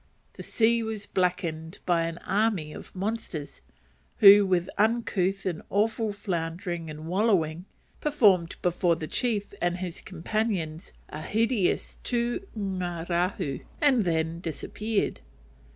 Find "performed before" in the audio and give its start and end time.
7.99-8.95